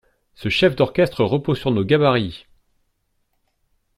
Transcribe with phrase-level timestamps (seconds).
[0.33, 2.47] Ce chef d'orchestre repose sur nos gabarits!